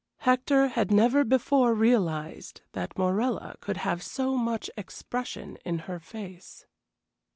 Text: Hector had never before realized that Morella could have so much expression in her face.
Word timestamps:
Hector 0.21 0.69
had 0.69 0.89
never 0.89 1.23
before 1.23 1.75
realized 1.75 2.61
that 2.71 2.97
Morella 2.97 3.57
could 3.61 3.77
have 3.77 4.01
so 4.01 4.35
much 4.35 4.67
expression 4.75 5.59
in 5.63 5.77
her 5.85 5.99
face. 5.99 6.65